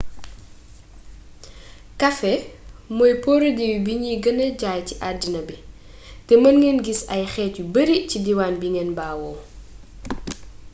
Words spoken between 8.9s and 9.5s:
bawoo